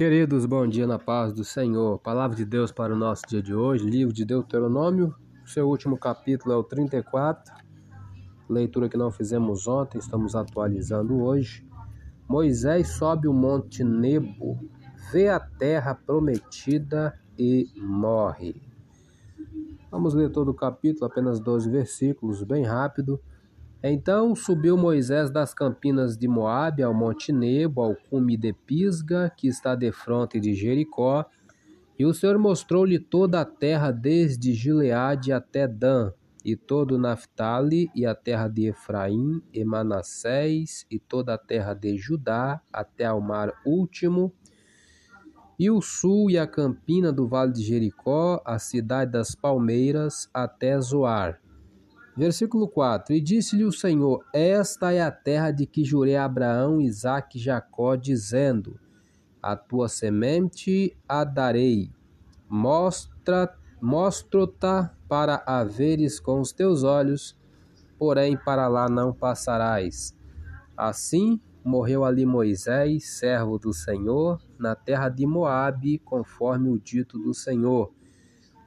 [0.00, 1.98] Queridos, bom dia na paz do Senhor.
[1.98, 5.14] Palavra de Deus para o nosso dia de hoje, livro de Deuteronômio,
[5.44, 7.52] seu último capítulo é o 34.
[8.48, 11.68] Leitura que não fizemos ontem, estamos atualizando hoje.
[12.26, 14.58] Moisés sobe o monte Nebo,
[15.12, 18.58] vê a terra prometida e morre.
[19.90, 23.20] Vamos ler todo o capítulo, apenas 12 versículos, bem rápido.
[23.82, 29.48] Então subiu Moisés das campinas de Moabe ao monte Nebo, ao cume de Pisga, que
[29.48, 31.24] está defronte de Jericó,
[31.98, 36.12] e o Senhor mostrou-lhe toda a terra desde Gileade até Dan,
[36.44, 41.96] e todo Naphtali, e a terra de Efraim, e Manassés, e toda a terra de
[41.96, 44.30] Judá, até ao mar último,
[45.58, 50.78] e o sul e a campina do vale de Jericó, a cidade das palmeiras, até
[50.80, 51.40] Zoar
[52.16, 56.80] Versículo 4: E disse-lhe o Senhor: Esta é a terra de que jurei a Abraão,
[56.80, 58.78] Isaque e Jacó, dizendo:
[59.42, 61.90] A tua semente a darei.
[62.48, 67.36] Mostra, mostro-ta para a veres com os teus olhos,
[67.98, 70.16] porém para lá não passarás.
[70.76, 77.32] Assim morreu ali Moisés, servo do Senhor, na terra de Moabe, conforme o dito do
[77.32, 77.92] Senhor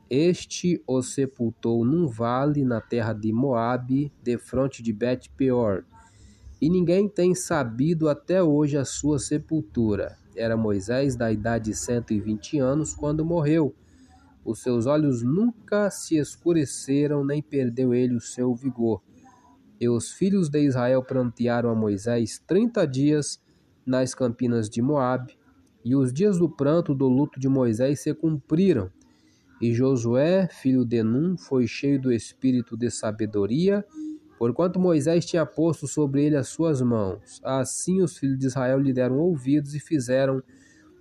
[0.09, 5.85] este o sepultou num vale na terra de Moabe, defronte de Bet-peor.
[6.61, 10.17] E ninguém tem sabido até hoje a sua sepultura.
[10.35, 13.75] Era Moisés da idade de 120 anos quando morreu.
[14.45, 19.01] Os seus olhos nunca se escureceram, nem perdeu ele o seu vigor.
[19.79, 23.41] E os filhos de Israel prantearam a Moisés trinta dias
[23.85, 25.38] nas campinas de Moabe,
[25.83, 28.89] e os dias do pranto do luto de Moisés se cumpriram
[29.61, 33.85] e Josué, filho de Num, foi cheio do espírito de sabedoria,
[34.37, 37.39] porquanto Moisés tinha posto sobre ele as suas mãos.
[37.43, 40.43] Assim os filhos de Israel lhe deram ouvidos e fizeram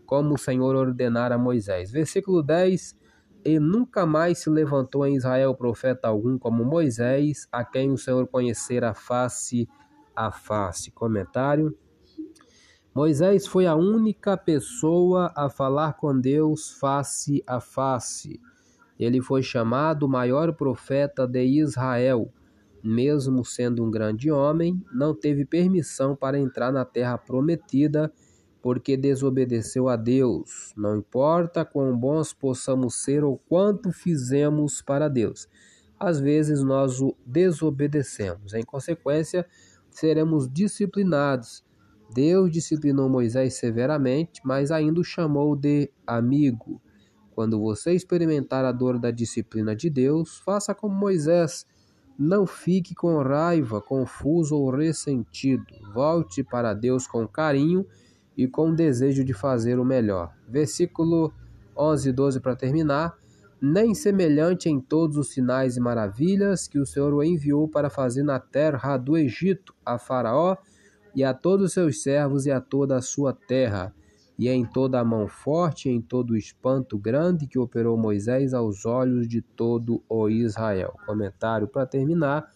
[0.06, 1.90] como o Senhor ordenara a Moisés.
[1.90, 2.96] Versículo 10.
[3.44, 8.28] E nunca mais se levantou em Israel profeta algum como Moisés, a quem o Senhor
[8.28, 9.68] conhecera face
[10.14, 10.92] a face.
[10.92, 11.76] Comentário.
[12.94, 18.38] Moisés foi a única pessoa a falar com Deus face a face.
[18.98, 22.30] Ele foi chamado o maior profeta de Israel.
[22.84, 28.12] Mesmo sendo um grande homem, não teve permissão para entrar na terra prometida,
[28.60, 30.74] porque desobedeceu a Deus.
[30.76, 35.48] Não importa quão bons possamos ser ou quanto fizemos para Deus.
[35.98, 38.52] Às vezes nós o desobedecemos.
[38.52, 39.46] Em consequência,
[39.88, 41.64] seremos disciplinados.
[42.12, 46.80] Deus disciplinou Moisés severamente, mas ainda o chamou de amigo.
[47.34, 51.66] Quando você experimentar a dor da disciplina de Deus, faça como Moisés.
[52.18, 55.64] Não fique com raiva, confuso ou ressentido.
[55.94, 57.86] Volte para Deus com carinho
[58.36, 60.34] e com desejo de fazer o melhor.
[60.46, 61.32] Versículo
[61.76, 63.16] 11 e 12 para terminar.
[63.60, 68.24] Nem semelhante em todos os sinais e maravilhas que o Senhor o enviou para fazer
[68.24, 70.56] na terra do Egito, a Faraó
[71.14, 73.94] e a todos os seus servos e a toda a sua terra
[74.38, 78.84] e em toda a mão forte, em todo o espanto grande que operou Moisés aos
[78.84, 80.94] olhos de todo o Israel.
[81.06, 82.50] Comentário para terminar.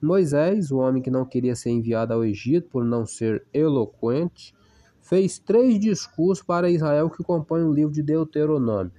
[0.00, 4.54] Moisés, o homem que não queria ser enviado ao Egito por não ser eloquente,
[5.00, 8.92] fez três discursos para Israel que compõem o livro de Deuteronômio.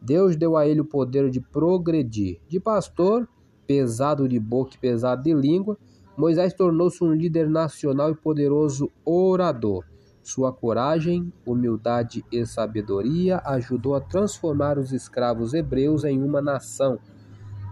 [0.00, 2.40] Deus deu a ele o poder de progredir.
[2.48, 3.28] De pastor,
[3.66, 5.76] pesado de boca e pesado de língua,
[6.18, 9.84] Moisés tornou-se um líder nacional e poderoso orador.
[10.20, 16.98] Sua coragem, humildade e sabedoria ajudou a transformar os escravos hebreus em uma nação.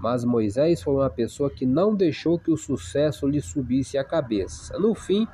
[0.01, 4.79] Mas Moisés foi uma pessoa que não deixou que o sucesso lhe subisse à cabeça.
[4.79, 5.27] No fim,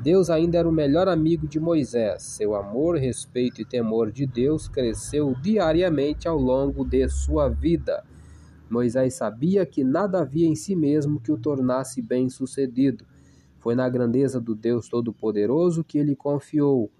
[0.00, 2.24] Deus ainda era o melhor amigo de Moisés.
[2.24, 8.02] Seu amor, respeito e temor de Deus cresceu diariamente ao longo de sua vida.
[8.68, 13.06] Moisés sabia que nada havia em si mesmo que o tornasse bem-sucedido.
[13.58, 16.90] Foi na grandeza do Deus Todo-Poderoso que ele confiou.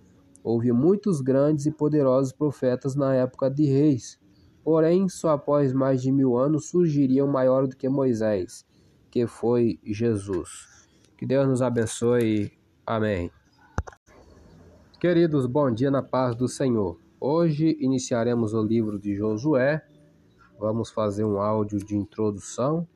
[0.43, 4.19] Houve muitos grandes e poderosos profetas na época de reis.
[4.63, 8.65] Porém, só após mais de mil anos surgiria um maior do que Moisés,
[9.11, 10.89] que foi Jesus.
[11.17, 12.53] Que Deus nos abençoe.
[12.85, 13.31] Amém.
[15.01, 16.99] Queridos, bom dia na paz do Senhor.
[17.21, 19.83] Hoje iniciaremos o livro de Josué.
[20.59, 22.87] Vamos fazer um áudio de introdução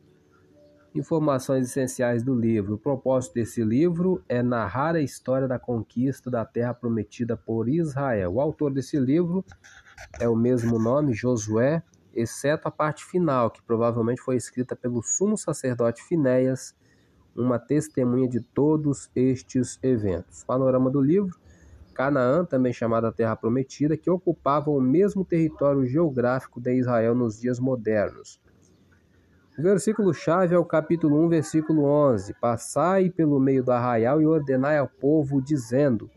[0.92, 2.74] Informações essenciais do livro.
[2.74, 8.34] O propósito desse livro é narrar a história da conquista da terra prometida por Israel.
[8.34, 9.44] O autor desse livro
[10.18, 15.38] é o mesmo nome, Josué, exceto a parte final, que provavelmente foi escrita pelo sumo
[15.38, 16.74] sacerdote Finéias,
[17.36, 20.42] uma testemunha de todos estes eventos.
[20.42, 21.38] Panorama do livro.
[22.00, 27.61] Canaã, também chamada Terra Prometida, que ocupava o mesmo território geográfico de Israel nos dias
[27.61, 28.41] modernos.
[29.58, 34.79] O versículo-chave é o capítulo 1, versículo 11: Passai pelo meio do arraial e ordenai
[34.79, 36.11] ao povo, dizendo: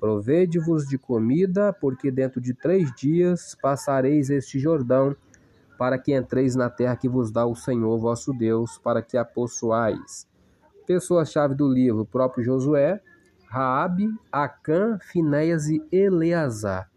[0.00, 5.14] Provede-vos de comida, porque dentro de três dias passareis este Jordão,
[5.78, 9.24] para que entreis na terra que vos dá o Senhor vosso Deus, para que a
[9.24, 10.26] possuais.
[10.84, 13.00] Pessoas-chave do livro: o próprio Josué,
[13.52, 16.88] Raabe, Acã, Finéias e Eleazar.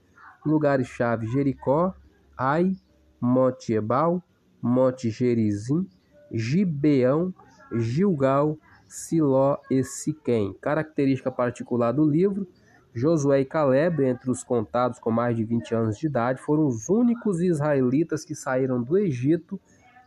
[0.46, 1.94] Lugares-chave: Jericó,
[2.38, 2.78] Ai,
[3.20, 4.24] Monte Ebal,
[4.62, 5.86] Monte Gerizim,
[6.32, 7.34] Gibeão,
[7.74, 8.58] Gilgal,
[8.88, 10.54] Siló e Siquém.
[10.62, 12.48] Característica particular do livro:
[12.94, 16.88] Josué e Caleb, entre os contados com mais de 20 anos de idade, foram os
[16.88, 19.60] únicos israelitas que saíram do Egito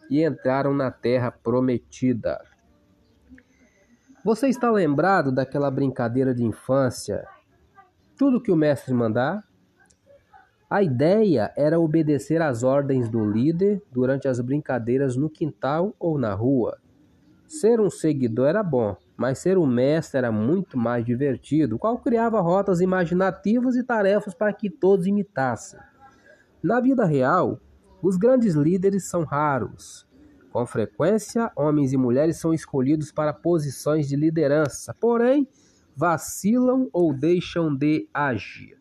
[0.09, 2.41] e entraram na terra prometida.
[4.29, 7.27] Você está lembrado daquela brincadeira de infância?
[8.15, 9.43] Tudo que o mestre mandar?
[10.69, 16.35] A ideia era obedecer às ordens do líder durante as brincadeiras no quintal ou na
[16.35, 16.77] rua.
[17.47, 21.97] Ser um seguidor era bom, mas ser um mestre era muito mais divertido, o qual
[21.97, 25.81] criava rotas imaginativas e tarefas para que todos imitassem.
[26.63, 27.59] Na vida real,
[28.03, 30.07] os grandes líderes são raros,
[30.59, 35.47] com frequência, homens e mulheres são escolhidos para posições de liderança, porém,
[35.95, 38.77] vacilam ou deixam de agir.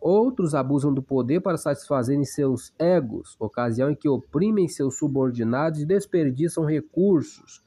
[0.00, 5.84] Outros abusam do poder para satisfazerem seus egos, ocasião em que oprimem seus subordinados e
[5.84, 7.60] desperdiçam recursos.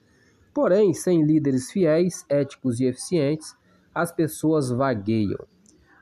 [0.54, 3.58] Porém, sem líderes fiéis, éticos e eficientes,
[3.94, 5.46] as pessoas vagueiam.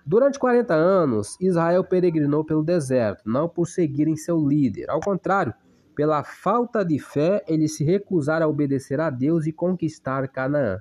[0.05, 4.91] Durante 40 anos, Israel peregrinou pelo deserto, não por seguirem seu líder.
[4.91, 5.55] Ao contrário,
[5.97, 10.79] pela falta de fé, eles se recusaram a obedecer a Deus e conquistar Canaã.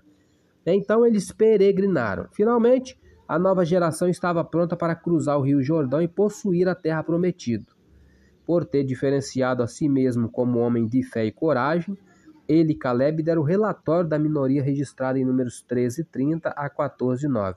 [0.67, 2.29] Então eles peregrinaram.
[2.33, 7.03] Finalmente, a nova geração estava pronta para cruzar o rio Jordão e possuir a terra
[7.03, 7.65] prometida.
[8.45, 11.97] Por ter diferenciado a si mesmo como homem de fé e coragem,
[12.47, 17.27] ele e Caleb deram o relatório da minoria registrada em números 13 30 a 14
[17.27, 17.57] 9.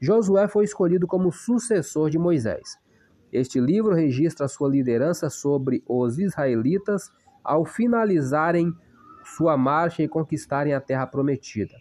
[0.00, 2.84] Josué foi escolhido como sucessor de Moisés.
[3.32, 7.10] Este livro registra sua liderança sobre os israelitas
[7.42, 8.74] ao finalizarem
[9.24, 11.74] sua marcha e conquistarem a terra prometida.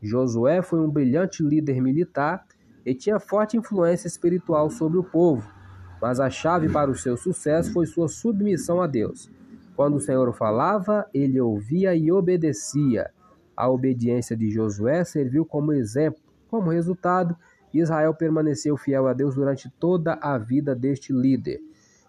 [0.00, 2.44] Josué foi um brilhante líder militar
[2.84, 5.48] e tinha forte influência espiritual sobre o povo,
[6.00, 9.30] mas a chave para o seu sucesso foi sua submissão a Deus.
[9.74, 13.10] Quando o Senhor falava, ele ouvia e obedecia.
[13.56, 16.20] A obediência de Josué serviu como exemplo.
[16.48, 17.36] Como resultado,
[17.80, 21.60] Israel permaneceu fiel a Deus durante toda a vida deste líder.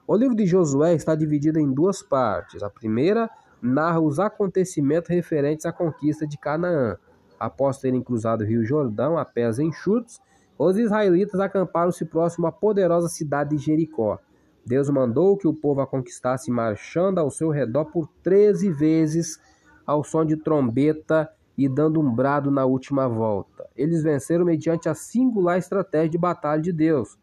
[0.07, 2.61] O livro de Josué está dividido em duas partes.
[2.61, 3.29] A primeira
[3.61, 6.97] narra os acontecimentos referentes à conquista de Canaã.
[7.39, 10.21] Após terem cruzado o rio Jordão a pés enxutos,
[10.57, 14.19] os israelitas acamparam-se próximo à poderosa cidade de Jericó.
[14.65, 19.39] Deus mandou que o povo a conquistasse marchando ao seu redor por treze vezes
[19.85, 23.54] ao som de trombeta e dando um brado na última volta.
[23.75, 27.17] Eles venceram mediante a singular estratégia de batalha de Deus,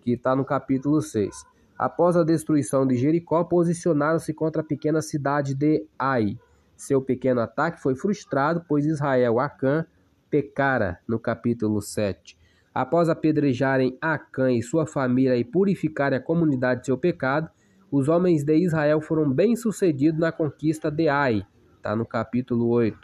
[0.00, 1.44] que está no capítulo 6.
[1.78, 6.38] Após a destruição de Jericó, posicionaram-se contra a pequena cidade de Ai.
[6.76, 9.86] Seu pequeno ataque foi frustrado, pois Israel, Acã,
[10.30, 12.38] pecara, no capítulo 7.
[12.72, 17.50] Após apedrejarem Acã e sua família e purificarem a comunidade de seu pecado,
[17.90, 21.44] os homens de Israel foram bem-sucedidos na conquista de Ai,
[21.76, 22.96] está no capítulo 8.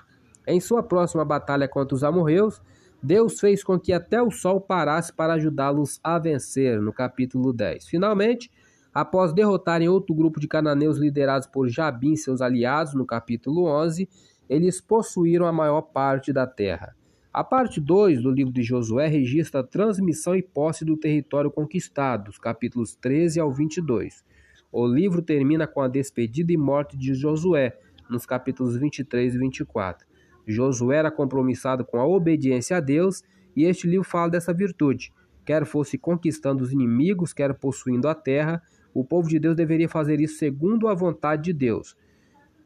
[0.47, 2.63] Em sua próxima batalha contra os amorreus,
[3.03, 7.87] Deus fez com que até o sol parasse para ajudá-los a vencer, no capítulo 10.
[7.87, 8.51] Finalmente,
[8.93, 14.09] após derrotarem outro grupo de cananeus liderados por Jabim e seus aliados, no capítulo 11,
[14.49, 16.95] eles possuíram a maior parte da terra.
[17.33, 22.29] A parte 2 do livro de Josué registra a transmissão e posse do território conquistado,
[22.29, 24.25] os capítulos 13 ao 22.
[24.73, 30.06] O livro termina com a despedida e morte de Josué, nos capítulos 23 e 24.
[30.47, 33.23] Josué era compromissado com a obediência a Deus,
[33.55, 35.13] e este livro fala dessa virtude.
[35.45, 38.63] Quer fosse conquistando os inimigos, quer possuindo a terra,
[38.95, 41.97] o povo de Deus deveria fazer isso segundo a vontade de Deus.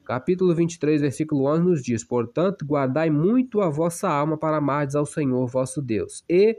[0.05, 5.07] Capítulo 23, versículo 11 nos diz: Portanto, guardai muito a vossa alma para amardes ao
[5.07, 6.25] Senhor vosso Deus.
[6.29, 6.59] E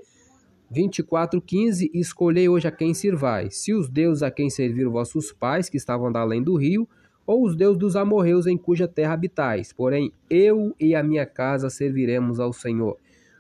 [0.72, 5.76] 24:15 Escolhei hoje a quem sirvais, se os deuses a quem serviram vossos pais, que
[5.76, 6.88] estavam além do rio,
[7.26, 9.72] ou os deuses dos amorreus em cuja terra habitais.
[9.72, 12.98] Porém, eu e a minha casa serviremos ao Senhor.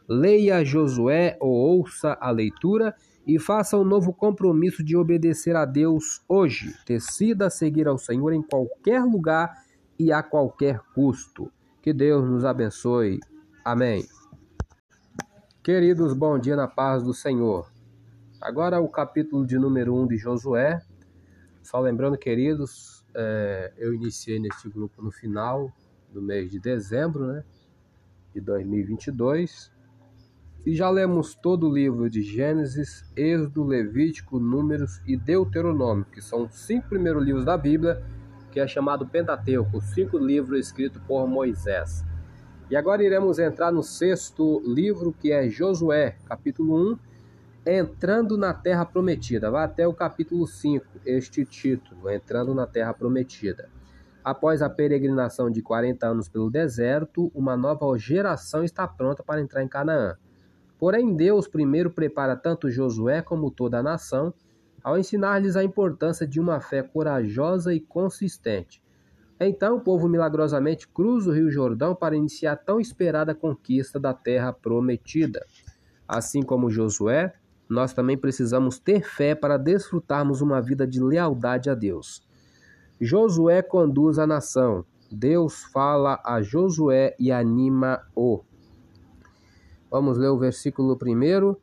[0.07, 2.95] Leia Josué ou ouça a leitura
[3.25, 6.75] e faça um novo compromisso de obedecer a Deus hoje.
[6.85, 9.53] Decida seguir ao Senhor em qualquer lugar
[9.97, 11.51] e a qualquer custo.
[11.81, 13.19] Que Deus nos abençoe.
[13.63, 14.05] Amém.
[15.63, 17.71] Queridos, bom dia na paz do Senhor.
[18.41, 20.81] Agora o capítulo de número 1 de Josué.
[21.61, 25.71] Só lembrando, queridos, é, eu iniciei neste grupo no final
[26.11, 27.43] do mês de dezembro, né?
[28.33, 29.71] De 2022.
[30.65, 36.43] E já lemos todo o livro de Gênesis, Êxodo, Levítico, Números e Deuteronômio, que são
[36.43, 38.03] os cinco primeiros livros da Bíblia,
[38.51, 42.05] que é chamado Pentateuco, os cinco livros escritos por Moisés.
[42.69, 46.99] E agora iremos entrar no sexto livro, que é Josué, capítulo 1,
[47.65, 49.51] entrando na terra prometida.
[49.51, 53.69] Vai até o capítulo 5, este título, entrando na terra prometida.
[54.23, 59.63] Após a peregrinação de 40 anos pelo deserto, uma nova geração está pronta para entrar
[59.63, 60.15] em Canaã.
[60.77, 64.33] Porém, Deus primeiro prepara tanto Josué como toda a nação,
[64.83, 68.81] ao ensinar-lhes a importância de uma fé corajosa e consistente.
[69.39, 74.13] Então, o povo milagrosamente cruza o Rio Jordão para iniciar a tão esperada conquista da
[74.13, 75.43] terra prometida.
[76.07, 77.33] Assim como Josué,
[77.71, 82.21] nós também precisamos ter fé para desfrutarmos uma vida de lealdade a Deus.
[82.99, 84.83] Josué conduz a nação.
[85.09, 88.43] Deus fala a Josué e anima-o.
[89.89, 91.57] Vamos ler o versículo primeiro.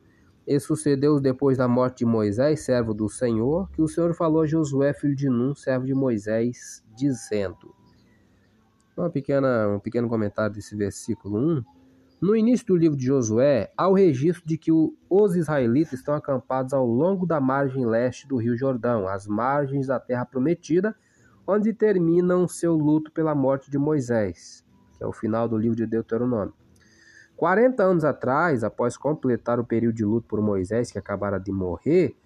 [0.47, 4.47] E sucedeu depois da morte de Moisés, servo do Senhor, que o Senhor falou a
[4.47, 7.75] Josué, filho de Num, servo de Moisés, dizendo.
[8.97, 11.78] Uma pequena, um pequeno comentário desse versículo 1.
[12.21, 16.73] No início do livro de Josué, há o registro de que os israelitas estão acampados
[16.73, 20.93] ao longo da margem leste do Rio Jordão, às margens da terra prometida,
[21.47, 24.65] onde terminam seu luto pela morte de Moisés,
[24.97, 26.53] que é o final do livro de Deuteronômio.
[27.37, 32.17] 40 anos atrás, após completar o período de luto por Moisés, que acabara de morrer,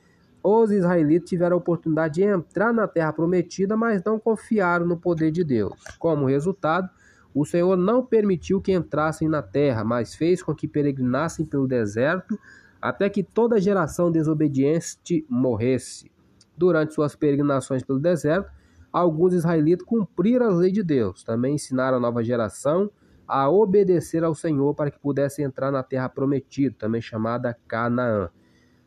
[0.43, 5.29] os israelitas tiveram a oportunidade de entrar na terra prometida, mas não confiaram no poder
[5.29, 5.83] de Deus.
[5.99, 6.89] Como resultado,
[7.33, 12.37] o Senhor não permitiu que entrassem na terra, mas fez com que peregrinassem pelo deserto
[12.81, 16.11] até que toda geração desobediente morresse.
[16.55, 18.51] Durante suas peregrinações pelo deserto,
[18.91, 21.23] alguns israelitas cumpriram as leis de Deus.
[21.23, 22.91] Também ensinaram a nova geração
[23.27, 28.29] a obedecer ao Senhor para que pudesse entrar na terra prometida, também chamada Canaã.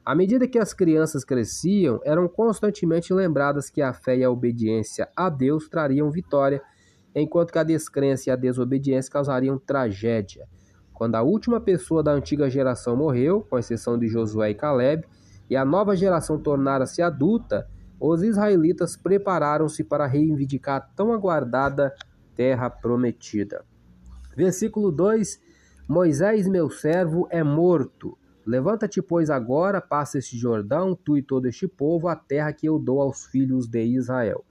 [0.04, 5.08] À medida que as crianças cresciam, eram constantemente lembradas que a fé e a obediência
[5.16, 6.62] a Deus trariam vitória,
[7.22, 10.46] enquanto que a descrença e a desobediência causariam tragédia.
[10.92, 15.04] Quando a última pessoa da antiga geração morreu, com exceção de Josué e Caleb,
[15.48, 17.68] e a nova geração tornara-se adulta,
[17.98, 21.94] os israelitas prepararam-se para reivindicar a tão aguardada
[22.34, 23.64] terra prometida.
[24.36, 25.40] Versículo 2:
[25.88, 28.18] Moisés, meu servo, é morto.
[28.44, 32.78] Levanta-te, pois, agora, passa este Jordão, tu e todo este povo, a terra que eu
[32.78, 34.44] dou aos filhos de Israel.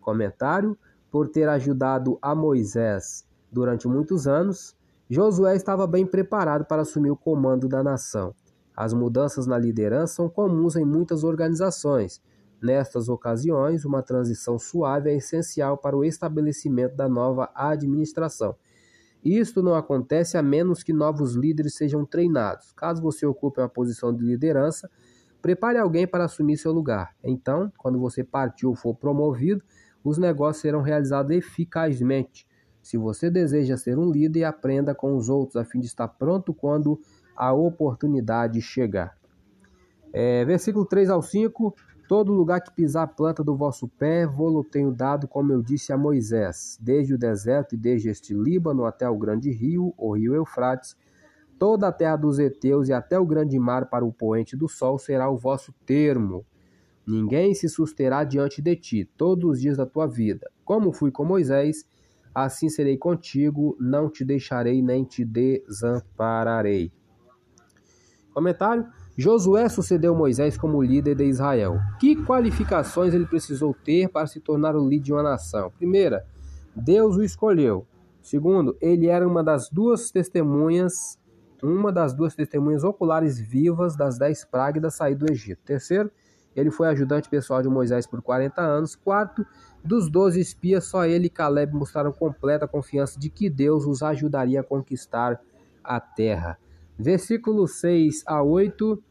[0.00, 0.78] Comentário:
[1.14, 4.76] Por ter ajudado a Moisés durante muitos anos,
[5.08, 8.34] Josué estava bem preparado para assumir o comando da nação.
[8.76, 12.20] As mudanças na liderança são comuns em muitas organizações.
[12.60, 18.56] Nestas ocasiões, uma transição suave é essencial para o estabelecimento da nova administração.
[19.24, 22.72] Isto não acontece a menos que novos líderes sejam treinados.
[22.72, 24.90] Caso você ocupe uma posição de liderança,
[25.40, 27.14] prepare alguém para assumir seu lugar.
[27.22, 29.62] Então, quando você partir ou for promovido,
[30.04, 32.46] os negócios serão realizados eficazmente.
[32.82, 36.52] Se você deseja ser um líder, aprenda com os outros a fim de estar pronto
[36.52, 37.00] quando
[37.34, 39.16] a oportunidade chegar.
[40.12, 41.74] É, versículo 3 ao 5.
[42.06, 45.90] Todo lugar que pisar a planta do vosso pé, vou-lo tenho dado, como eu disse
[45.90, 50.34] a Moisés, desde o deserto e desde este Líbano até o grande rio, o rio
[50.34, 50.94] Eufrates,
[51.58, 54.98] toda a terra dos heteus e até o grande mar para o poente do sol
[54.98, 56.44] será o vosso termo.
[57.06, 60.50] Ninguém se susterá diante de ti todos os dias da tua vida.
[60.64, 61.84] Como fui com Moisés,
[62.34, 66.90] assim serei contigo, não te deixarei nem te desampararei.
[68.32, 71.78] Comentário: Josué sucedeu Moisés como líder de Israel.
[72.00, 75.70] Que qualificações ele precisou ter para se tornar o líder de uma nação?
[75.70, 76.26] Primeira,
[76.74, 77.86] Deus o escolheu.
[78.20, 81.18] Segundo, ele era uma das duas testemunhas,
[81.62, 85.60] uma das duas testemunhas oculares vivas das dez pragas da saída do Egito.
[85.62, 86.10] Terceiro,
[86.54, 88.94] ele foi ajudante pessoal de Moisés por 40 anos.
[88.94, 89.44] Quarto,
[89.84, 94.60] dos doze espias, só ele e Caleb mostraram completa confiança de que Deus os ajudaria
[94.60, 95.40] a conquistar
[95.82, 96.58] a terra.
[96.98, 99.02] Versículo 6 a 8.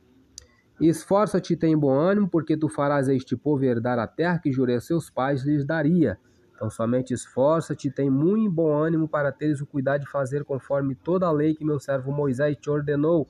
[0.81, 4.51] Esforça-te e tem bom ânimo, porque tu farás a este povo herdar a terra que
[4.51, 6.17] jurei a seus pais lhes daria.
[6.55, 10.95] Então somente esforça-te e tem muito bom ânimo para teres o cuidado de fazer conforme
[10.95, 13.29] toda a lei que meu servo Moisés te ordenou.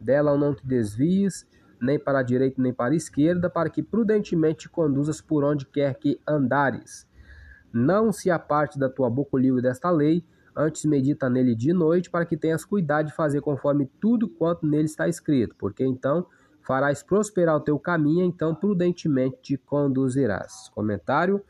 [0.00, 1.46] Dela não te desvies,
[1.84, 5.66] nem para a direita nem para a esquerda, para que prudentemente te conduzas por onde
[5.66, 7.06] quer que andares.
[7.72, 10.24] Não se aparte da tua boca o livro desta lei,
[10.56, 14.84] Antes medita nele de noite, para que tenhas cuidado de fazer conforme tudo quanto nele
[14.84, 16.26] está escrito, porque então
[16.62, 20.68] farás prosperar o teu caminho, então prudentemente te conduzirás.
[20.72, 21.42] Comentário.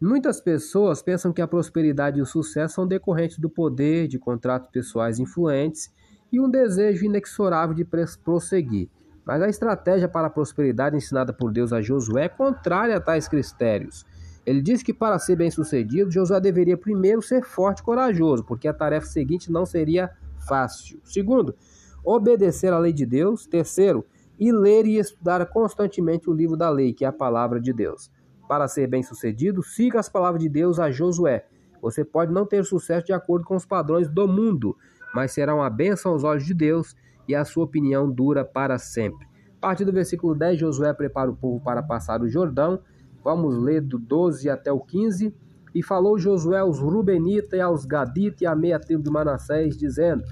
[0.00, 4.70] Muitas pessoas pensam que a prosperidade e o sucesso são decorrentes do poder, de contratos
[4.70, 5.92] pessoais influentes
[6.32, 7.86] e um desejo inexorável de
[8.24, 8.88] prosseguir.
[9.28, 13.28] Mas a estratégia para a prosperidade ensinada por Deus a Josué é contrária a tais
[13.28, 14.06] critérios.
[14.46, 18.72] Ele diz que para ser bem-sucedido, Josué deveria primeiro ser forte e corajoso, porque a
[18.72, 20.10] tarefa seguinte não seria
[20.48, 20.98] fácil.
[21.04, 21.54] Segundo,
[22.02, 23.46] obedecer à lei de Deus.
[23.46, 24.02] Terceiro,
[24.40, 28.10] e ler e estudar constantemente o livro da lei, que é a palavra de Deus.
[28.48, 31.44] Para ser bem-sucedido, siga as palavras de Deus a Josué.
[31.82, 34.74] Você pode não ter sucesso de acordo com os padrões do mundo,
[35.14, 36.96] mas será uma bênção aos olhos de Deus
[37.28, 39.28] e a sua opinião dura para sempre.
[39.58, 42.80] A partir do versículo 10, Josué prepara o povo para passar o Jordão.
[43.22, 45.34] Vamos ler do 12 até o 15.
[45.74, 50.24] E falou Josué aos Rubenitas e aos Gaditas e à meia tribo de Manassés, dizendo: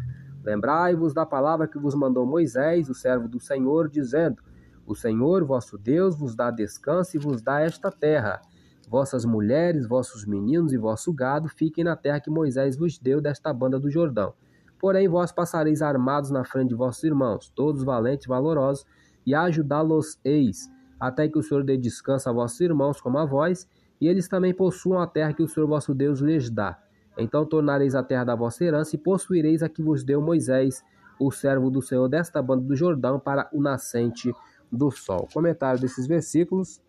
[0.43, 4.43] Lembrai-vos da palavra que vos mandou Moisés, o servo do Senhor, dizendo:
[4.87, 8.41] O Senhor, vosso Deus, vos dá descanso e vos dá esta terra.
[8.89, 13.53] Vossas mulheres, vossos meninos e vosso gado fiquem na terra que Moisés vos deu desta
[13.53, 14.35] banda do Jordão.
[14.79, 18.85] Porém, vós passareis armados na frente de vossos irmãos, todos valentes e valorosos,
[19.25, 23.69] e ajudá-los-eis, até que o Senhor dê descanso a vossos irmãos como a vós,
[24.01, 26.79] e eles também possuam a terra que o Senhor vosso Deus lhes dá.
[27.19, 30.85] Então tornareis a terra da vossa herança e possuireis a que vos deu Moisés,
[31.19, 34.33] o servo do Senhor, desta banda do Jordão, para o nascente
[34.71, 35.27] do sol.
[35.33, 36.81] Comentário desses versículos.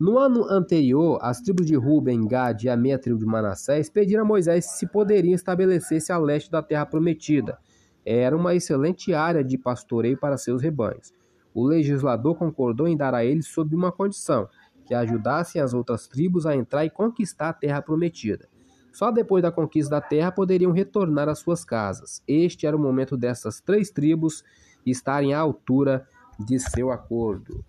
[0.00, 4.22] No ano anterior, as tribos de Ruben, Gad e a meia tribo de Manassés pediram
[4.22, 7.58] a Moisés se poderiam estabelecer-se a leste da terra prometida.
[8.06, 11.12] Era uma excelente área de pastoreio para seus rebanhos.
[11.52, 14.48] O legislador concordou em dar a eles sob uma condição,
[14.86, 18.48] que ajudassem as outras tribos a entrar e conquistar a terra prometida.
[18.92, 22.22] Só depois da conquista da terra poderiam retornar às suas casas.
[22.26, 24.44] Este era o momento dessas três tribos
[24.86, 26.06] estarem à altura
[26.38, 27.64] de seu acordo.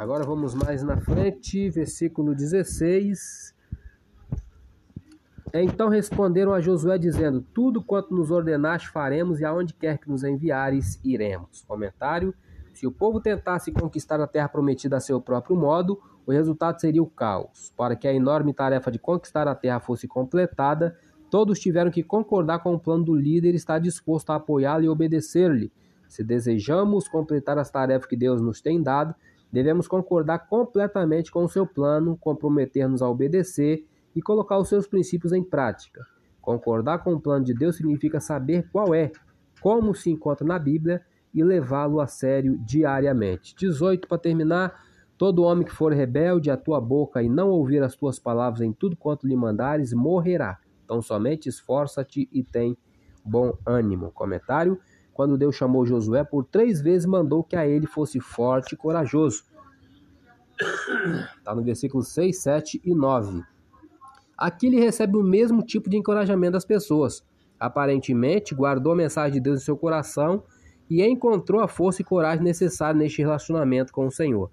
[0.00, 3.54] Agora vamos mais na frente, versículo 16.
[5.52, 10.24] Então responderam a Josué, dizendo: Tudo quanto nos ordenaste faremos, e aonde quer que nos
[10.24, 11.66] enviares, iremos.
[11.68, 12.32] Comentário:
[12.72, 17.02] Se o povo tentasse conquistar a terra prometida a seu próprio modo, o resultado seria
[17.02, 17.70] o caos.
[17.76, 20.96] Para que a enorme tarefa de conquistar a terra fosse completada,
[21.28, 24.88] todos tiveram que concordar com o plano do líder e estar disposto a apoiá-lo e
[24.88, 25.70] obedecer-lhe.
[26.08, 29.14] Se desejamos completar as tarefas que Deus nos tem dado,
[29.52, 35.32] devemos concordar completamente com o seu plano, comprometer-nos a obedecer e colocar os seus princípios
[35.32, 36.04] em prática.
[36.40, 39.12] Concordar com o plano de Deus significa saber qual é,
[39.60, 43.54] como se encontra na Bíblia e levá-lo a sério diariamente.
[43.56, 44.90] 18 para terminar.
[45.16, 48.72] Todo homem que for rebelde à tua boca e não ouvir as tuas palavras em
[48.72, 50.58] tudo quanto lhe mandares, morrerá.
[50.82, 52.76] Então somente esforça-te e tem
[53.22, 54.10] bom ânimo.
[54.12, 54.80] Comentário:
[55.20, 59.44] Quando Deus chamou Josué por três vezes, mandou que a ele fosse forte e corajoso.
[61.36, 63.42] Está no versículo 6, 7 e 9.
[64.34, 67.22] Aqui ele recebe o mesmo tipo de encorajamento das pessoas.
[67.58, 70.42] Aparentemente, guardou a mensagem de Deus em seu coração
[70.88, 74.50] e encontrou a força e coragem necessária neste relacionamento com o Senhor.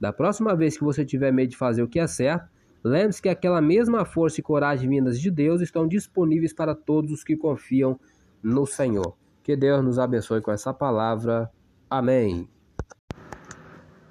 [0.00, 2.50] Da próxima vez que você tiver medo de fazer o que é certo,
[2.82, 7.22] lembre-se que aquela mesma força e coragem vindas de Deus estão disponíveis para todos os
[7.22, 8.00] que confiam
[8.42, 9.14] no Senhor.
[9.48, 11.50] Que Deus nos abençoe com essa palavra.
[11.88, 12.46] Amém.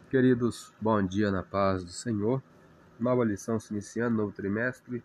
[0.09, 2.41] Queridos, bom dia na paz do Senhor.
[2.99, 5.03] Nova lição se iniciando, novo trimestre.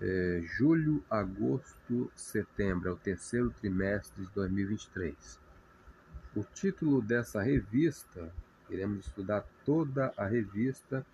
[0.00, 5.38] É, julho, agosto, setembro, é o terceiro trimestre de 2023.
[6.34, 8.32] O título dessa revista
[8.68, 11.06] Iremos estudar toda a revista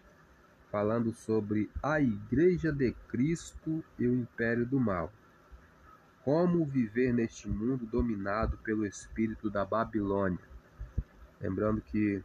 [0.71, 5.12] falando sobre a Igreja de Cristo e o Império do Mal.
[6.27, 10.41] Como viver neste mundo dominado pelo espírito da Babilônia.
[11.41, 12.21] Lembrando que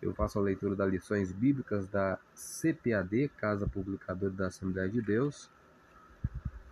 [0.00, 5.50] eu faço a leitura das lições bíblicas da CPAD, Casa Publicadora da Assembleia de Deus.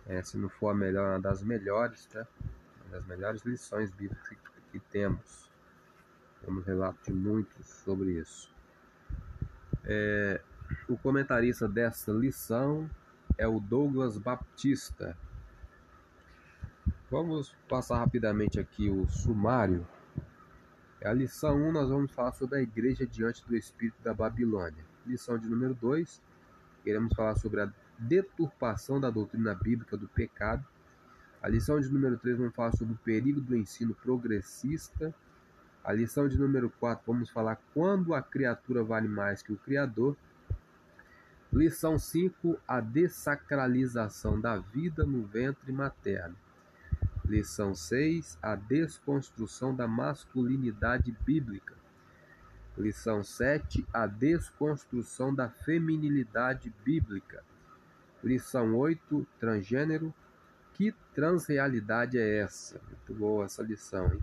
[0.07, 2.25] É, se não for a melhor, uma das melhores, tá?
[2.87, 4.35] Uma das melhores lições bíblicas
[4.71, 5.51] que temos.
[6.43, 8.51] Temos relato de muitos sobre isso.
[9.83, 10.41] É,
[10.89, 12.89] o comentarista dessa lição
[13.37, 15.15] é o Douglas Baptista.
[17.13, 19.87] Vamos passar rapidamente aqui o sumário.
[20.99, 24.83] É a lição 1 nós vamos falar sobre a igreja diante do espírito da Babilônia.
[25.05, 26.19] Lição de número 2,
[26.83, 30.65] queremos falar sobre a deturpação da doutrina bíblica do pecado.
[31.39, 35.13] A lição de número 3 vamos falar sobre o perigo do ensino progressista
[35.83, 40.17] a lição de número 4, vamos falar quando a criatura vale mais que o Criador.
[41.51, 46.35] Lição 5, a dessacralização da vida no ventre materno.
[47.25, 51.73] Lição 6: A desconstrução da masculinidade bíblica.
[52.77, 57.43] Lição 7: A desconstrução da feminilidade bíblica.
[58.21, 60.13] Lição 8: Transgênero.
[60.73, 62.81] Que transrealidade é essa?
[62.87, 64.21] Muito boa essa lição, hein?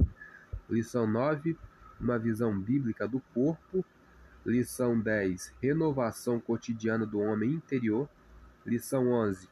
[0.68, 1.56] Lição 9:
[1.98, 3.84] Uma visão bíblica do corpo.
[4.44, 8.08] Lição 10: Renovação cotidiana do homem interior.
[8.66, 9.48] Lição 11: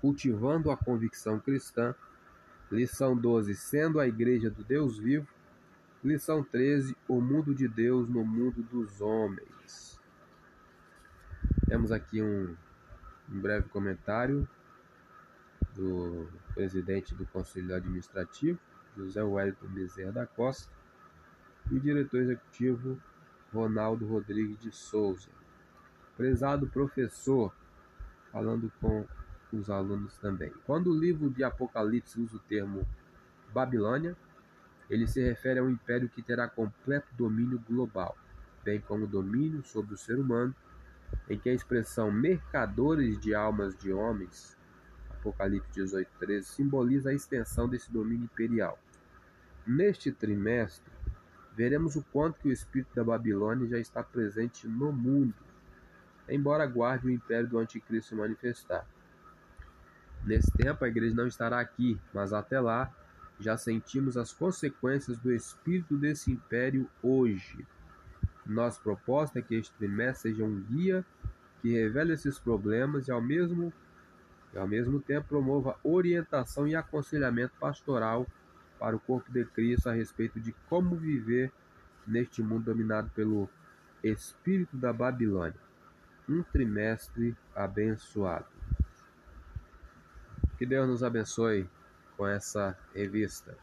[0.00, 1.94] Cultivando a convicção cristã.
[2.74, 5.28] Lição 12: Sendo a igreja do Deus vivo.
[6.02, 10.00] Lição 13: O mundo de Deus no mundo dos homens.
[11.68, 12.56] Temos aqui um,
[13.30, 14.48] um breve comentário
[15.72, 18.58] do presidente do Conselho Administrativo,
[18.96, 20.68] José Wellington Bezerra da Costa,
[21.70, 23.00] e o diretor executivo
[23.52, 25.28] Ronaldo Rodrigues de Souza.
[26.16, 27.54] Prezado professor,
[28.32, 29.06] falando com
[29.56, 30.52] os alunos também.
[30.66, 32.86] Quando o livro de Apocalipse usa o termo
[33.52, 34.16] Babilônia,
[34.90, 38.16] ele se refere a um império que terá completo domínio global,
[38.62, 40.54] bem como domínio sobre o ser humano,
[41.28, 44.56] em que a expressão mercadores de almas de homens,
[45.10, 48.78] Apocalipse 18, 13, simboliza a extensão desse domínio imperial.
[49.66, 50.92] Neste trimestre,
[51.56, 55.34] veremos o quanto que o espírito da Babilônia já está presente no mundo,
[56.28, 58.86] embora guarde o império do anticristo manifestar.
[60.24, 62.90] Nesse tempo a igreja não estará aqui, mas até lá
[63.38, 67.66] já sentimos as consequências do espírito desse império hoje.
[68.46, 71.04] Nossa proposta é que este trimestre seja um guia
[71.60, 73.72] que revele esses problemas e ao mesmo,
[74.52, 78.26] e ao mesmo tempo promova orientação e aconselhamento pastoral
[78.78, 81.52] para o corpo de Cristo a respeito de como viver
[82.06, 83.48] neste mundo dominado pelo
[84.02, 85.58] espírito da Babilônia.
[86.28, 88.53] Um trimestre abençoado.
[90.56, 91.68] Que Deus nos abençoe
[92.16, 93.58] com essa revista.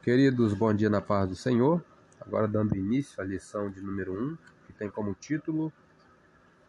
[0.00, 1.84] Queridos, bom dia na paz do Senhor.
[2.20, 5.72] Agora dando início à lição de número 1, que tem como título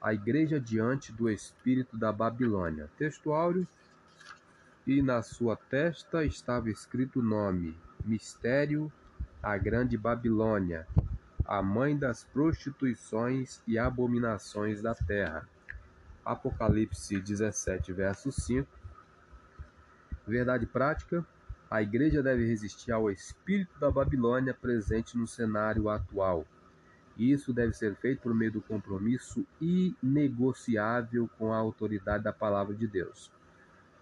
[0.02, 2.90] A Igreja diante do Espírito da Babilônia.
[2.98, 3.68] Texto áureo
[4.88, 8.92] e na sua testa estava escrito o nome: Mistério,
[9.42, 10.88] a Grande Babilônia,
[11.46, 15.48] a mãe das prostituições e abominações da terra.
[16.30, 18.70] Apocalipse 17, verso 5.
[20.28, 21.26] Verdade prática:
[21.72, 26.46] a igreja deve resistir ao espírito da Babilônia presente no cenário atual.
[27.18, 32.86] Isso deve ser feito por meio do compromisso inegociável com a autoridade da palavra de
[32.86, 33.32] Deus.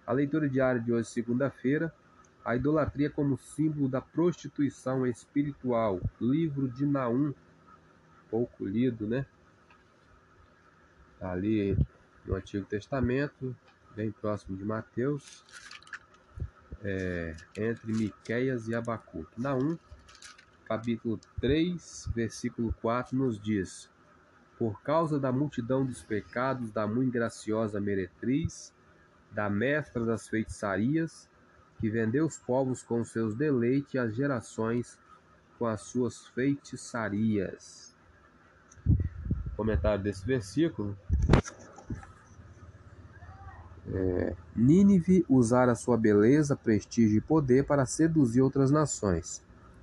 [0.05, 1.93] A leitura diária de hoje, segunda-feira,
[2.43, 6.01] a idolatria como símbolo da prostituição espiritual.
[6.19, 7.33] Livro de Naum,
[8.29, 9.25] pouco lido, né?
[11.19, 11.77] Tá ali
[12.27, 13.55] no Antigo Testamento,
[13.95, 15.43] bem próximo de Mateus,
[16.83, 19.41] é, entre Miqueias e Abacuque.
[19.41, 19.77] Naum,
[20.65, 23.89] capítulo 3, versículo 4, nos diz:
[24.59, 28.73] Por causa da multidão dos pecados da muito graciosa meretriz,
[29.31, 31.29] da mestra das feitiçarias,
[31.79, 34.99] que vendeu os povos com seus deleites e as gerações
[35.57, 37.95] com as suas feitiçarias.
[39.55, 40.95] Comentário desse versículo.
[43.93, 49.41] É, Nínive usara sua beleza, prestígio e poder para seduzir outras nações.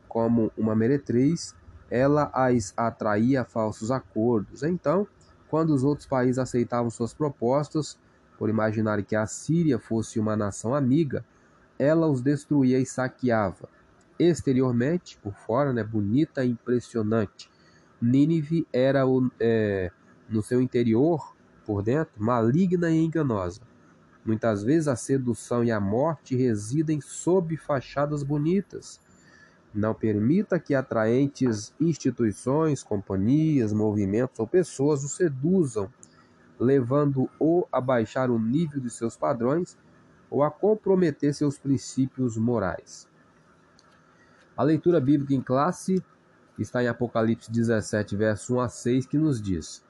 [0.09, 1.55] Como uma meretriz,
[1.91, 4.63] ela as atraía a falsos acordos.
[4.63, 5.07] Então,
[5.49, 7.99] quando os outros países aceitavam suas propostas,
[8.39, 11.25] por imaginar que a Síria fosse uma nação amiga,
[11.79, 13.69] ela os destruía e saqueava.
[14.19, 17.51] Exteriormente, por fora, né, bonita e impressionante.
[18.01, 19.03] Nínive era,
[19.41, 19.91] é,
[20.29, 23.61] no seu interior, por dentro, maligna e enganosa.
[24.25, 29.01] Muitas vezes a sedução e a morte residem sob fachadas bonitas.
[29.75, 35.91] Não permita que atraentes instituições, companhias, movimentos ou pessoas o seduzam
[36.59, 39.77] levando-o a baixar o nível de seus padrões
[40.31, 43.09] ou a comprometer seus princípios morais.
[44.57, 46.03] A leitura bíblica em classe
[46.59, 49.85] está em Apocalipse 17, verso 1 a 6, que nos diz: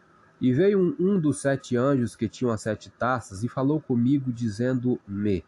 [0.45, 4.31] E veio um, um dos sete anjos que tinham as sete taças e falou comigo,
[4.31, 5.43] dizendo-me: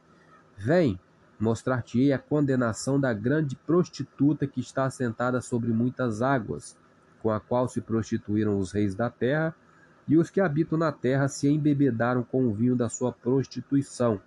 [0.57, 0.99] Vem,
[1.39, 6.79] mostrar-te-ei a condenação da grande prostituta que está assentada sobre muitas águas,
[7.23, 9.55] com a qual se prostituíram os reis da terra
[10.09, 14.19] e os que habitam na terra se embebedaram com o vinho da sua prostituição.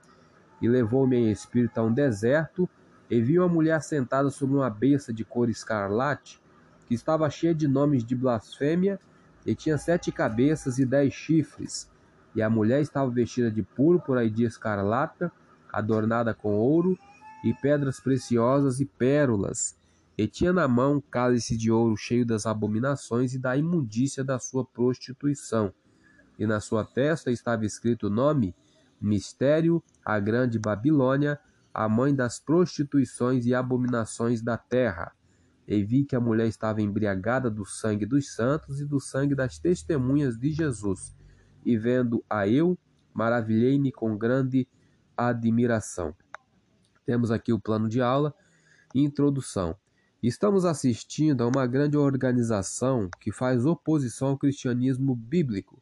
[0.61, 2.69] E levou-me em espírito a um deserto,
[3.09, 6.39] e vi uma mulher sentada sobre uma besta de cor escarlate,
[6.87, 8.99] que estava cheia de nomes de blasfêmia,
[9.49, 11.89] e tinha sete cabeças e dez chifres.
[12.35, 15.31] E a mulher estava vestida de púrpura e de escarlata,
[15.73, 16.95] adornada com ouro
[17.43, 19.75] e pedras preciosas e pérolas,
[20.15, 24.37] e tinha na mão um cálice de ouro cheio das abominações e da imundícia da
[24.37, 25.73] sua prostituição.
[26.37, 28.55] E na sua testa estava escrito o nome
[29.01, 31.39] Mistério, a grande Babilônia,
[31.73, 35.11] a mãe das prostituições e abominações da terra.
[35.71, 39.59] E vi que a mulher estava embriagada do sangue dos santos e do sangue das
[39.59, 41.15] testemunhas de Jesus.
[41.63, 42.75] E vendo a eu,
[43.13, 44.67] maravilhei-me com grande
[45.15, 46.15] admiração.
[47.05, 48.33] Temos aqui o plano de aula
[48.95, 49.75] introdução.
[50.23, 55.79] Estamos assistindo a uma grande organização que faz oposição ao cristianismo bíblico.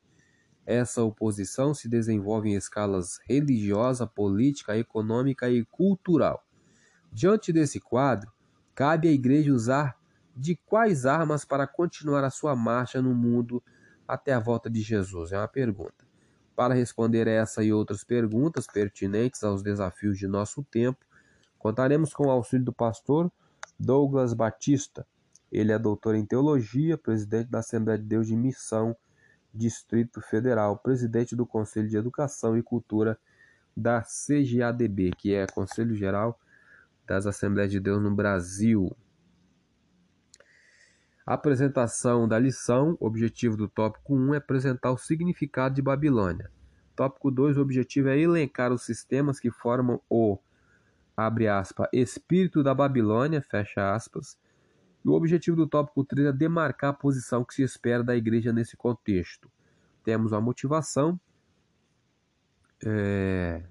[0.66, 6.46] Essa oposição se desenvolve em escalas religiosa, política, econômica e cultural.
[7.10, 8.30] Diante desse quadro,
[8.78, 9.98] cabe à igreja usar
[10.36, 13.62] de quais armas para continuar a sua marcha no mundo
[14.08, 15.32] até a volta de Jesus?
[15.32, 16.06] É uma pergunta.
[16.56, 21.04] Para responder essa e outras perguntas pertinentes aos desafios de nosso tempo,
[21.58, 23.32] contaremos com o auxílio do pastor
[23.80, 25.08] Douglas Batista.
[25.52, 28.96] Ele é doutor em teologia, presidente da Assembleia de Deus de Missão,
[29.52, 33.18] Distrito Federal, presidente do Conselho de Educação e Cultura
[33.76, 36.40] da CGADB, que é Conselho Geral
[37.08, 38.96] das Assembleias de Deus no Brasil.
[41.26, 46.52] A apresentação da lição, o objetivo do tópico 1 é apresentar o significado de Babilônia.
[46.96, 50.38] Tópico 2, o objetivo é elencar os sistemas que formam o
[51.16, 54.38] abre aspas, espírito da Babilônia, fecha aspas.
[55.04, 58.54] E o objetivo do tópico 3 é demarcar a posição que se espera da igreja
[58.54, 59.50] nesse contexto.
[60.04, 61.20] Temos a motivação.
[62.86, 63.64] É...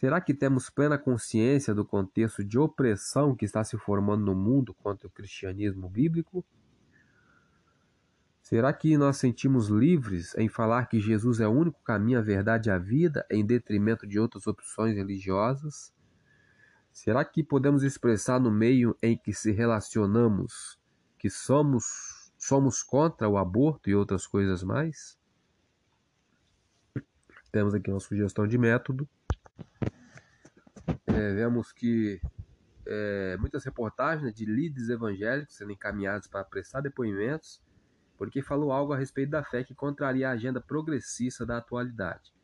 [0.00, 4.72] Será que temos plena consciência do contexto de opressão que está se formando no mundo
[4.72, 6.42] contra o cristianismo bíblico?
[8.40, 12.70] Será que nós sentimos livres em falar que Jesus é o único caminho, a verdade
[12.70, 15.92] e a vida, em detrimento de outras opções religiosas?
[16.90, 20.80] Será que podemos expressar no meio em que se relacionamos
[21.18, 25.18] que somos somos contra o aborto e outras coisas mais?
[27.52, 29.06] Temos aqui uma sugestão de método.
[31.06, 32.20] É, vemos que
[32.86, 37.60] é, muitas reportagens né, de líderes evangélicos sendo encaminhados para prestar depoimentos
[38.20, 42.34] porque falou algo a respeito da fé que contraria a agenda progressista da atualidade.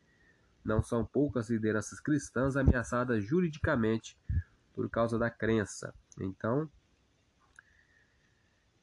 [0.65, 4.19] Não são poucas lideranças cristãs ameaçadas juridicamente
[4.73, 5.93] por causa da crença.
[6.19, 6.67] Então,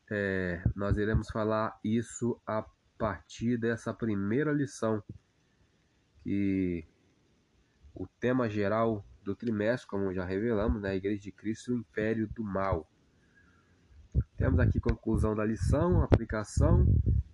[0.08, 2.64] é, nós iremos falar isso a
[2.96, 5.02] partir dessa primeira lição,
[6.22, 6.86] que
[7.94, 12.42] o tema geral do trimestre, como já revelamos, né, Igreja de Cristo, o Império do
[12.42, 12.88] Mal.
[14.36, 16.86] Temos aqui conclusão da lição, aplicação.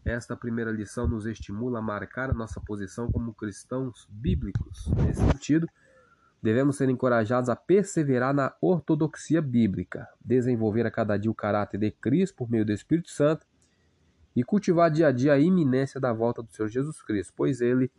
[0.04, 4.90] Esta primeira lição nos estimula a marcar a nossa posição como cristãos bíblicos.
[4.96, 5.68] Nesse sentido,
[6.42, 11.90] devemos ser encorajados a perseverar na ortodoxia bíblica, desenvolver a cada dia o caráter de
[11.90, 13.46] Cristo por meio do Espírito Santo
[14.34, 17.90] e cultivar dia a dia a iminência da volta do Senhor Jesus Cristo, pois ele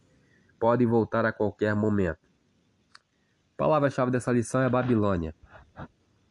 [0.60, 2.31] pode voltar a qualquer momento.
[3.62, 5.36] Palavra-chave dessa lição é Babilônia.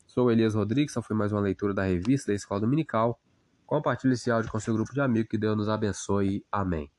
[0.05, 3.21] Sou Elias Rodrigues, essa foi mais uma leitura da revista da Escola Dominical.
[3.64, 6.45] Compartilhe esse áudio com seu grupo de amigos, que Deus nos abençoe.
[6.51, 6.90] Amém.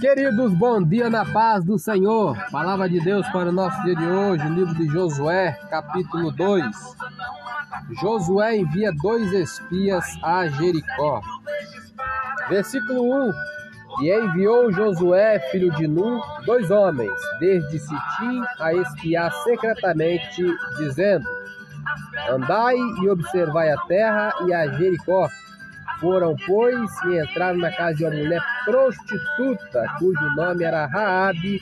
[0.00, 2.34] Queridos, bom dia na paz do Senhor.
[2.50, 6.64] Palavra de Deus para o nosso dia de hoje, livro de Josué, capítulo 2.
[8.00, 11.20] Josué envia dois espias a Jericó.
[12.48, 13.61] Versículo 1
[14.02, 20.44] e enviou Josué, filho de Nun, dois homens, desde Sitim a espiar secretamente,
[20.76, 21.24] dizendo:
[22.28, 25.28] Andai e observai a terra e a Jericó.
[26.00, 31.60] Foram, pois, e entraram na casa de uma mulher prostituta, cujo nome era Raabe,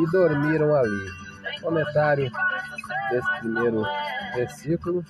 [0.00, 1.06] e dormiram ali.
[1.60, 2.28] Comentário
[3.08, 3.84] desse primeiro
[4.34, 5.04] versículo.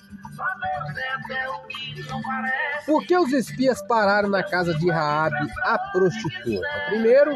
[2.85, 6.67] Por que os espias pararam na casa de Raabe, a prostituta?
[6.89, 7.33] Primeiro,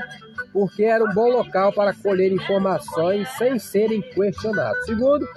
[0.52, 4.86] porque era um bom local para colher informações sem serem questionados.
[4.86, 5.28] Segundo,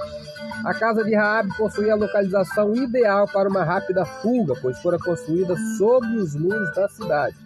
[0.64, 5.54] a casa de Raabe possuía a localização ideal para uma rápida fuga, pois fora construída
[5.78, 7.37] sobre os muros da cidade.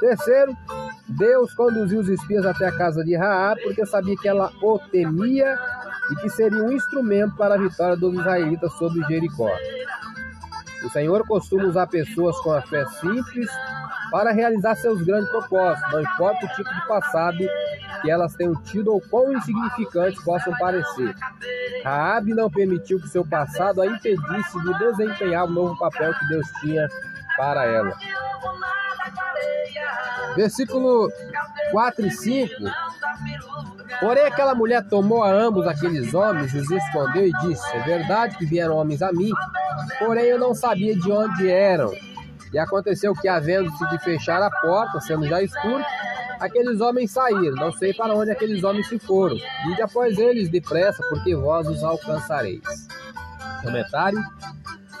[0.00, 0.56] Terceiro,
[1.08, 5.58] Deus conduziu os espias até a casa de Raabe porque sabia que ela o temia
[6.10, 9.50] e que seria um instrumento para a vitória dos israelitas sobre Jericó.
[10.84, 13.50] O Senhor costuma usar pessoas com a fé simples
[14.10, 17.38] para realizar seus grandes propósitos, não importa o tipo de passado
[18.00, 21.14] que elas tenham tido ou quão insignificantes possam parecer.
[21.84, 26.46] Raabe não permitiu que seu passado a impedisse de desempenhar o novo papel que Deus
[26.60, 26.88] tinha
[27.36, 27.94] para ela.
[30.36, 31.10] Versículo
[31.72, 32.54] 4 e 5
[34.00, 38.46] Porém, aquela mulher tomou a ambos aqueles homens, os escondeu e disse: É verdade que
[38.46, 39.32] vieram homens a mim,
[39.98, 41.92] porém eu não sabia de onde eram.
[42.52, 45.84] E aconteceu que, havendo-se de fechar a porta, sendo já escuro,
[46.40, 47.54] aqueles homens saíram.
[47.56, 49.36] Não sei para onde aqueles homens se foram.
[49.70, 52.62] Ide após eles depressa, porque vós os alcançareis.
[53.62, 54.18] Comentário.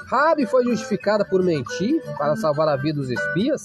[0.06, 3.62] Rabi foi justificada por mentir para salvar a vida dos espias?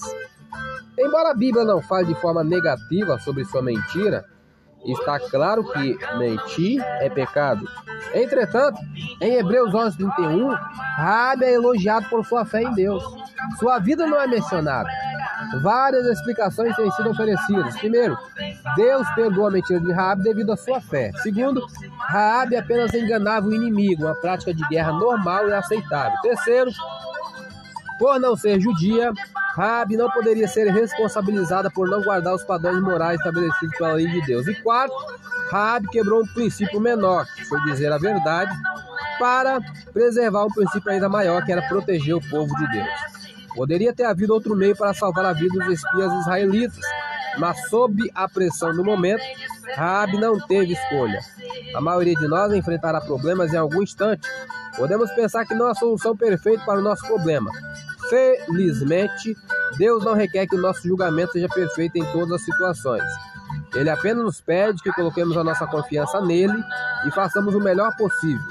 [0.98, 4.24] Embora a Bíblia não fale de forma negativa sobre sua mentira,
[4.84, 7.66] está claro que mentir é pecado.
[8.14, 8.78] Entretanto,
[9.20, 13.02] em Hebreus 11, 31, Rabi é elogiado por sua fé em Deus.
[13.58, 14.88] Sua vida não é mencionada.
[15.62, 17.76] Várias explicações têm sido oferecidas.
[17.76, 18.16] Primeiro,
[18.76, 21.10] Deus perdoa a mentira de Raab devido à sua fé.
[21.22, 21.64] Segundo,
[21.98, 26.16] Raab apenas enganava o inimigo, uma prática de guerra normal e aceitável.
[26.22, 26.70] Terceiro,
[27.98, 29.12] por não ser judia,
[29.54, 34.20] Rabi não poderia ser responsabilizada por não guardar os padrões morais estabelecidos pela lei de
[34.26, 34.48] Deus.
[34.48, 34.94] E quarto,
[35.48, 38.52] Rabi quebrou um princípio menor, que foi dizer a verdade,
[39.18, 39.60] para
[39.92, 42.88] preservar um princípio ainda maior, que era proteger o povo de Deus.
[43.54, 46.84] Poderia ter havido outro meio para salvar a vida dos espias israelitas,
[47.38, 49.22] mas sob a pressão do momento,
[49.76, 51.20] Rabi não teve escolha.
[51.76, 54.28] A maioria de nós enfrentará problemas em algum instante.
[54.76, 57.48] Podemos pensar que não há solução perfeita para o nosso problema,
[58.08, 59.36] Felizmente,
[59.76, 63.04] Deus não requer que o nosso julgamento seja perfeito em todas as situações.
[63.74, 66.54] Ele apenas nos pede que coloquemos a nossa confiança nele
[67.06, 68.44] e façamos o melhor possível.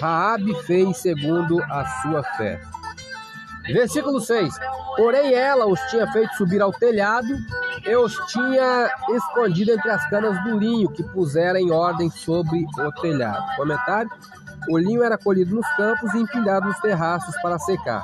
[0.00, 2.60] Raabe fez segundo a sua fé.
[3.72, 4.54] Versículo 6.
[4.96, 7.28] Porém ela os tinha feito subir ao telhado
[7.84, 12.92] e os tinha escondido entre as canas do linho que pusera em ordem sobre o
[13.00, 13.44] telhado.
[13.56, 14.10] Comentário:
[14.68, 18.02] O linho era colhido nos campos e empilhado nos terraços para secar.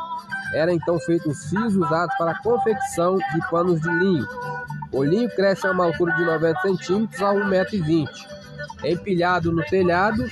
[0.53, 4.27] Era então feito os fios usados para a confecção de panos de linho.
[4.93, 8.09] O linho cresce a uma altura de 90 centímetros a 1,20m.
[8.85, 10.27] Empilhado no telhado,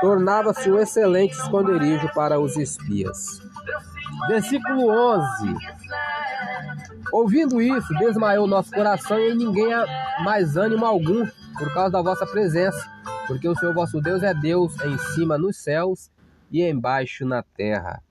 [0.00, 3.40] tornava-se um excelente esconderijo para os espias.
[4.28, 5.56] Versículo 11.
[7.12, 9.84] Ouvindo isso, desmaiou nosso coração e ninguém há
[10.24, 11.26] mais ânimo algum
[11.58, 12.88] por causa da vossa presença,
[13.26, 16.11] porque o Senhor vosso Deus é Deus em cima nos céus
[16.52, 18.02] e embaixo na terra.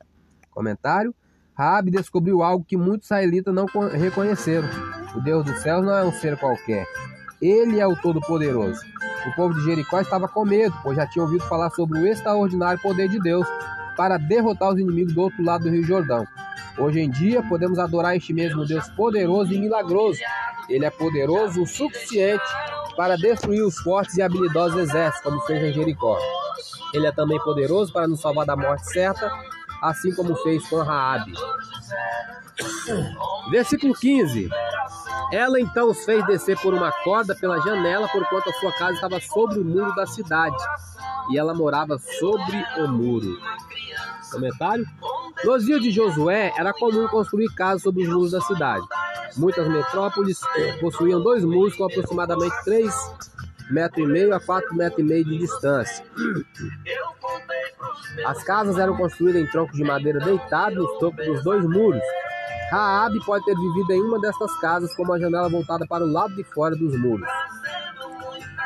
[0.50, 1.14] Comentário:
[1.54, 4.68] Raabe descobriu algo que muitos israelitas não reconheceram.
[5.16, 6.88] O Deus dos céus não é um ser qualquer.
[7.42, 8.82] Ele é o Todo-Poderoso.
[9.28, 12.82] O povo de Jericó estava com medo, pois já tinha ouvido falar sobre o extraordinário
[12.82, 13.48] poder de Deus
[13.96, 16.26] para derrotar os inimigos do outro lado do Rio Jordão.
[16.78, 20.20] Hoje em dia, podemos adorar este mesmo Deus poderoso e milagroso.
[20.70, 22.44] Ele é poderoso o suficiente
[22.96, 26.18] para destruir os fortes e habilidosos exércitos, como fez em Jericó.
[26.94, 29.32] Ele é também poderoso para nos salvar da morte certa,
[29.82, 31.34] assim como fez com Raabe.
[33.50, 34.50] Versículo 15.
[35.32, 39.20] Ela então os fez descer por uma corda pela janela, porquanto a sua casa estava
[39.22, 40.58] sobre o muro da cidade,
[41.30, 43.38] e ela morava sobre o muro.
[44.30, 44.86] Comentário?
[45.44, 48.86] Nos dias de Josué, era comum construir casas sobre os muros da cidade.
[49.38, 50.40] Muitas metrópoles
[50.82, 52.94] possuíam dois muros com aproximadamente 3
[53.72, 56.06] metro e meio a 4 metros e meio de distância.
[58.26, 62.02] As casas eram construídas em troncos de madeira deitados nos topos dos dois muros.
[62.72, 66.36] Raabe pode ter vivido em uma dessas casas com uma janela voltada para o lado
[66.36, 67.28] de fora dos muros.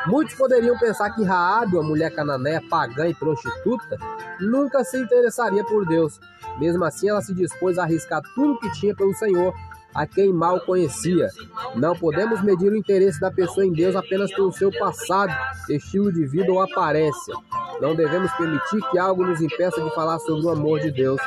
[0.06, 3.98] Muitos poderiam pensar que Raabe, uma mulher cananeia pagã e prostituta,
[4.40, 6.20] nunca se interessaria por Deus.
[6.58, 9.52] Mesmo assim, ela se dispôs a arriscar tudo que tinha pelo Senhor
[9.96, 11.30] a quem mal conhecia.
[11.74, 15.32] Não podemos medir o interesse da pessoa em Deus apenas pelo seu passado,
[15.70, 17.34] estilo de vida ou aparência.
[17.80, 21.20] Não devemos permitir que algo nos impeça de falar sobre o amor de Deus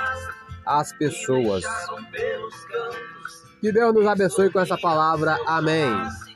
[0.63, 1.65] às pessoas.
[3.59, 5.37] Que Deus nos abençoe com essa palavra.
[5.47, 6.28] Amém.